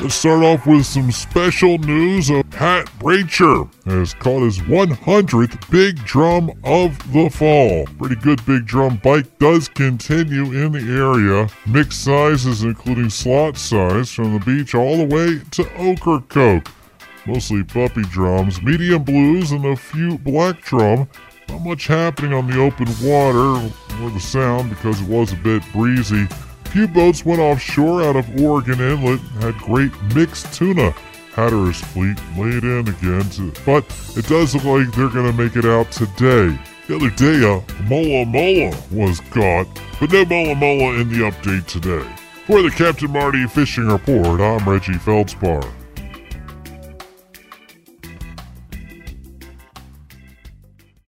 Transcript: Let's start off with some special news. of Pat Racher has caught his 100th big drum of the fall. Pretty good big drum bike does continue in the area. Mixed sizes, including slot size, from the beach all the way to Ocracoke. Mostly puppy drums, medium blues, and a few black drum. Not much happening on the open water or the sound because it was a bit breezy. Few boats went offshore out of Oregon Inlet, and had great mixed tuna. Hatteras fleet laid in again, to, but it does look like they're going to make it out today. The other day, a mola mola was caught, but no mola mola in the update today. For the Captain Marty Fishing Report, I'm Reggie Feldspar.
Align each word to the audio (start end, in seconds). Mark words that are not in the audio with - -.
Let's 0.00 0.14
start 0.14 0.44
off 0.44 0.64
with 0.64 0.86
some 0.86 1.10
special 1.10 1.76
news. 1.78 2.30
of 2.30 2.48
Pat 2.50 2.86
Racher 3.00 3.68
has 3.84 4.14
caught 4.14 4.42
his 4.42 4.60
100th 4.60 5.70
big 5.72 5.96
drum 6.04 6.52
of 6.62 7.12
the 7.12 7.28
fall. 7.28 7.84
Pretty 7.98 8.14
good 8.14 8.44
big 8.46 8.64
drum 8.64 9.00
bike 9.02 9.38
does 9.40 9.66
continue 9.66 10.52
in 10.52 10.70
the 10.70 10.78
area. 10.78 11.48
Mixed 11.66 12.04
sizes, 12.04 12.62
including 12.62 13.10
slot 13.10 13.56
size, 13.56 14.12
from 14.12 14.34
the 14.34 14.44
beach 14.46 14.72
all 14.72 14.98
the 14.98 15.14
way 15.14 15.40
to 15.50 15.68
Ocracoke. 15.76 16.68
Mostly 17.26 17.64
puppy 17.64 18.02
drums, 18.02 18.62
medium 18.62 19.02
blues, 19.02 19.50
and 19.50 19.64
a 19.64 19.74
few 19.74 20.16
black 20.18 20.62
drum. 20.62 21.08
Not 21.48 21.62
much 21.62 21.88
happening 21.88 22.32
on 22.32 22.48
the 22.48 22.60
open 22.60 22.86
water 23.02 23.68
or 24.00 24.10
the 24.10 24.20
sound 24.20 24.70
because 24.70 25.00
it 25.00 25.08
was 25.08 25.32
a 25.32 25.36
bit 25.36 25.64
breezy. 25.72 26.28
Few 26.70 26.86
boats 26.86 27.24
went 27.24 27.40
offshore 27.40 28.02
out 28.02 28.16
of 28.16 28.40
Oregon 28.40 28.78
Inlet, 28.80 29.20
and 29.20 29.42
had 29.42 29.54
great 29.56 29.90
mixed 30.14 30.52
tuna. 30.52 30.90
Hatteras 31.32 31.80
fleet 31.80 32.18
laid 32.36 32.62
in 32.62 32.88
again, 32.88 33.28
to, 33.30 33.52
but 33.64 33.84
it 34.16 34.26
does 34.26 34.54
look 34.54 34.64
like 34.64 34.94
they're 34.94 35.08
going 35.08 35.30
to 35.30 35.32
make 35.32 35.56
it 35.56 35.64
out 35.64 35.90
today. 35.90 36.58
The 36.86 36.96
other 36.96 37.10
day, 37.10 37.42
a 37.42 37.82
mola 37.84 38.26
mola 38.26 38.76
was 38.90 39.20
caught, 39.30 39.66
but 39.98 40.12
no 40.12 40.24
mola 40.26 40.54
mola 40.54 41.00
in 41.00 41.08
the 41.08 41.30
update 41.30 41.66
today. 41.66 42.06
For 42.46 42.60
the 42.60 42.70
Captain 42.70 43.10
Marty 43.10 43.46
Fishing 43.46 43.88
Report, 43.88 44.40
I'm 44.40 44.68
Reggie 44.68 44.94
Feldspar. 44.94 45.62